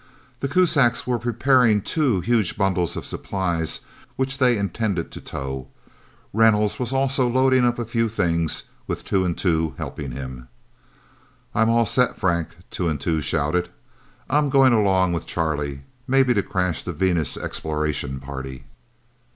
The 0.39 0.47
Kuzaks 0.47 1.05
were 1.05 1.19
preparing 1.19 1.79
two 1.79 2.21
huge 2.21 2.57
bundles 2.57 2.97
of 2.97 3.05
supplies, 3.05 3.81
which 4.15 4.39
they 4.39 4.57
intended 4.57 5.11
to 5.11 5.21
tow. 5.21 5.67
Reynolds 6.33 6.79
was 6.79 6.91
also 6.91 7.27
loading 7.29 7.63
up 7.65 7.77
a 7.77 7.85
few 7.85 8.09
things, 8.09 8.63
with 8.87 9.05
Two 9.05 9.23
and 9.25 9.37
Two 9.37 9.75
helping 9.77 10.09
him. 10.09 10.47
"I'm 11.53 11.69
all 11.69 11.85
set, 11.85 12.17
Frank!" 12.17 12.57
Two 12.71 12.89
and 12.89 12.99
Two 12.99 13.21
shouted. 13.21 13.69
"I'm 14.27 14.49
going 14.49 14.73
along 14.73 15.13
with 15.13 15.27
Charlie, 15.27 15.83
maybe 16.07 16.33
to 16.33 16.41
crash 16.41 16.81
the 16.81 16.93
Venus 16.93 17.37
exploration 17.37 18.19
party!" 18.19 18.63